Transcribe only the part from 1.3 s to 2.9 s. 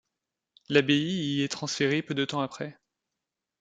y est transférée peu de temps après.